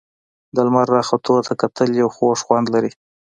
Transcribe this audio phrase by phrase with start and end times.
[0.55, 2.91] د لمر راختو ته کتل یو خوږ خوند لري.